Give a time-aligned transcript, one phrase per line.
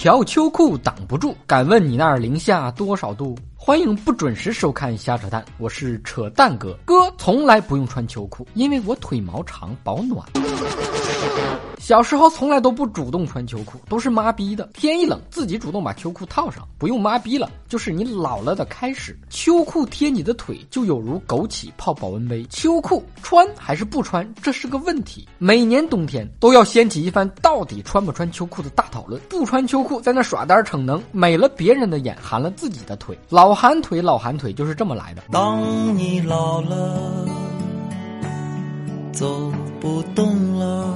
[0.00, 3.36] 条秋裤挡不住，敢问你那儿零下多少度？
[3.62, 10.26] 欢迎不准时收看瞎扯淡，我是扯淡哥哥，从来不用穿秋裤，因为我腿毛长，保暖。
[11.78, 14.70] 小时候从来都不主动穿秋裤，都是妈逼的。
[14.72, 19.18] 天一冷，自己主动把秋裤套上，不用妈逼了，就是你老了的开始。
[19.28, 22.42] 秋裤贴你的腿，就有如枸杞泡保温杯。
[22.48, 25.28] 秋裤穿还是不穿，这是个问题。
[25.36, 29.20] 每年冬天都要掀起一番到底穿不穿秋裤的大讨论。
[29.28, 33.18] 不穿秋裤在那耍单逞能，美了别人的眼，寒了自己的腿。
[33.28, 35.22] 老寒腿，老寒腿就是这么来的。
[35.30, 35.60] 当
[35.96, 37.26] 你老了，
[39.12, 40.86] 走不动了。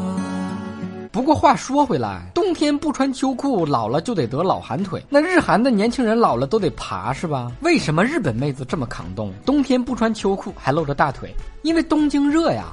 [1.12, 5.00] 不过话说回来，冬天不穿秋裤，老了就得得老寒腿。
[5.08, 7.52] 那日韩的年轻人老了都得爬是吧？
[7.60, 9.32] 为什么日本妹子这么抗冻？
[9.46, 11.32] 冬天不穿秋裤还露着大腿？
[11.62, 12.64] 因为东京热呀。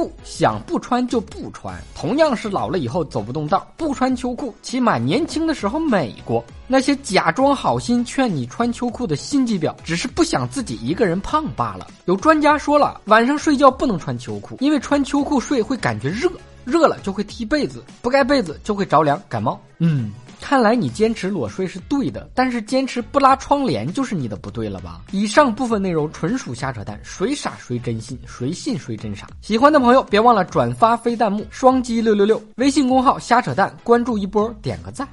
[0.00, 3.70] 裤想不穿就不穿，同样是老了以后走不动道。
[3.76, 6.42] 不穿秋裤，起码年轻的时候美过。
[6.66, 11.86] 那些假装好心劝你穿秋裤的心机婊，只是不想自己一个人胖罢了。
[12.06, 16.32] 有专家说了，晚上睡觉不能穿秋裤，因为穿秋裤睡会感觉热，
[16.64, 19.60] 热了就会踢被子，不盖被子就会着凉感冒。
[19.80, 20.10] 嗯。
[20.50, 25.00] 看来你坚持裸睡是对的，但是坚持不拉窗帘就是你的不对了吧？
[25.12, 29.28] 以上部分内容纯属瞎扯淡，谁傻谁真信，谁信谁真傻。
[29.42, 35.06] 喜欢的朋友别忘了转发飞弹幕，双击六六六，微信公号瞎扯淡，关注一波，点个赞。